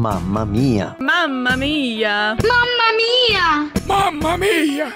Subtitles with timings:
[0.00, 0.96] Mamma mia!
[0.98, 2.34] Mamma mia!
[2.42, 3.70] Mamma mia!
[3.86, 4.94] Mamma mia!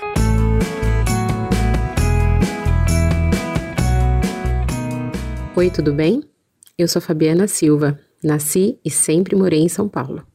[5.54, 6.22] Oi, tudo bem?
[6.78, 8.00] Eu sou Fabiana Silva.
[8.22, 10.26] Nasci e sempre morei em São Paulo.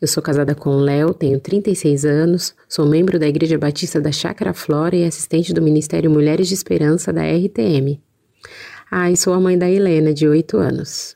[0.00, 4.10] Eu sou casada com o Léo, tenho 36 anos, sou membro da Igreja Batista da
[4.10, 8.00] Chácara Flora e assistente do Ministério Mulheres de Esperança da RTM.
[8.90, 11.14] Ah, e sou a mãe da Helena, de 8 anos.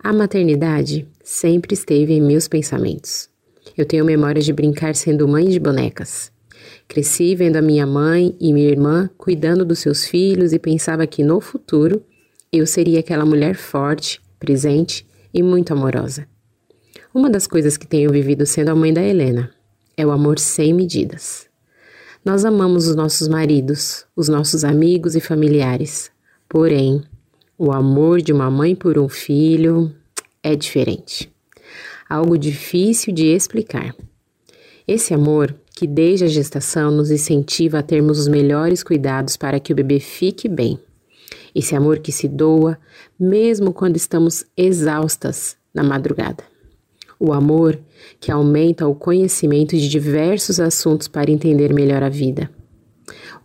[0.00, 3.28] A maternidade sempre esteve em meus pensamentos.
[3.76, 6.30] Eu tenho memórias de brincar sendo mãe de bonecas.
[6.86, 11.24] Cresci vendo a minha mãe e minha irmã cuidando dos seus filhos e pensava que
[11.24, 12.00] no futuro
[12.52, 16.28] eu seria aquela mulher forte, presente e muito amorosa.
[17.12, 19.50] Uma das coisas que tenho vivido sendo a mãe da Helena
[19.96, 21.48] é o amor sem medidas.
[22.24, 26.10] Nós amamos os nossos maridos, os nossos amigos e familiares,
[26.48, 27.02] porém,
[27.58, 29.92] o amor de uma mãe por um filho
[30.40, 31.28] é diferente.
[32.08, 33.96] Algo difícil de explicar.
[34.86, 39.72] Esse amor, que desde a gestação nos incentiva a termos os melhores cuidados para que
[39.72, 40.78] o bebê fique bem.
[41.52, 42.78] Esse amor que se doa,
[43.18, 46.44] mesmo quando estamos exaustas na madrugada.
[47.18, 47.76] O amor
[48.20, 52.48] que aumenta o conhecimento de diversos assuntos para entender melhor a vida.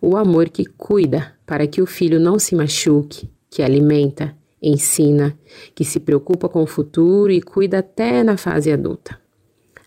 [0.00, 5.38] O amor que cuida para que o filho não se machuque, que alimenta, ensina,
[5.76, 9.16] que se preocupa com o futuro e cuida até na fase adulta.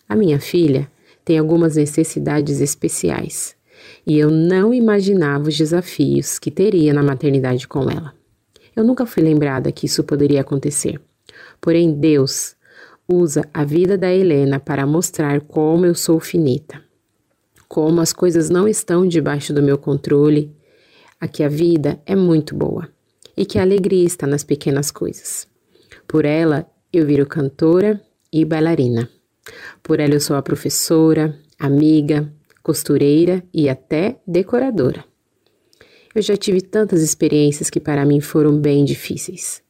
[0.08, 0.90] A minha filha
[1.26, 3.58] tem algumas necessidades especiais
[4.06, 8.14] e eu não imaginava os desafios que teria na maternidade com ela.
[8.74, 11.02] Eu nunca fui lembrada que isso poderia acontecer.
[11.60, 12.56] Porém, Deus
[13.06, 16.82] usa a vida da Helena para mostrar como eu sou finita,
[17.68, 20.56] como as coisas não estão debaixo do meu controle,
[21.20, 22.96] a que a vida é muito boa
[23.38, 25.48] e que a alegria está nas pequenas coisas.
[26.08, 28.02] Por ela, eu viro cantora
[28.34, 29.10] e bailarina.
[29.84, 35.06] Por ela, eu sou a professora, amiga, costureira e até decoradora.
[36.16, 39.62] Eu já tive tantas experiências que para mim foram bem difíceis.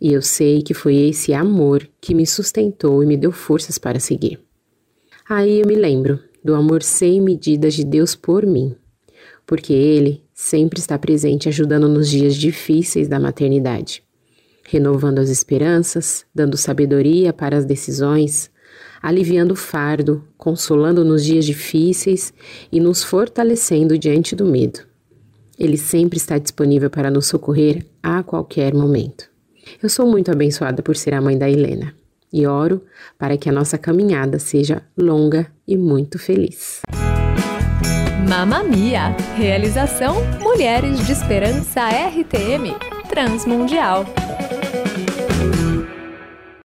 [0.00, 3.98] E eu sei que foi esse amor que me sustentou e me deu forças para
[3.98, 4.38] seguir.
[5.28, 8.76] Aí eu me lembro do amor sem medidas de Deus por mim,
[9.46, 14.02] porque Ele sempre está presente ajudando nos dias difíceis da maternidade,
[14.64, 18.50] renovando as esperanças, dando sabedoria para as decisões,
[19.00, 22.34] aliviando o fardo, consolando nos dias difíceis
[22.72, 24.80] e nos fortalecendo diante do medo.
[25.56, 29.30] Ele sempre está disponível para nos socorrer a qualquer momento.
[29.80, 31.94] Eu sou muito abençoada por ser a mãe da Helena
[32.32, 32.82] e oro
[33.16, 36.82] para que a nossa caminhada seja longa e muito feliz.
[38.28, 39.14] Mamamia.
[39.36, 42.74] Realização Mulheres de Esperança RTM
[43.08, 44.06] Transmundial.